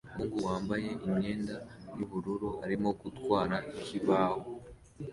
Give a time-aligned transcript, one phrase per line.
[0.07, 1.55] Umuhungu wambaye imyenda
[1.97, 4.39] yubururu arimo gutwara ikibaho